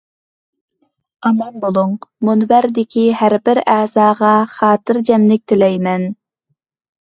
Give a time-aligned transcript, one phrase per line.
[1.27, 1.93] ئامان بولۇڭ
[2.29, 6.11] مۇنبەردىكى ھەر بىر ئەزاغا خاتىرجەملىك تىلەيمەن!